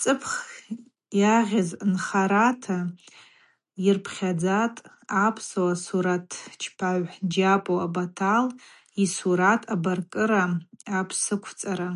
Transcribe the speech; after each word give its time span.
Цӏыпх 0.00 0.32
йагъьыз 1.20 1.68
нхарата 1.90 2.78
йырпхьадзатӏ 3.84 4.84
апсуа 5.26 5.74
суратчпагӏв 5.84 7.10
Джьапӏуа 7.30 7.86
Батал 7.94 8.46
йсурат 9.02 9.62
абаркӏыра 9.74 10.44
Апсыквцӏара. 10.98 11.90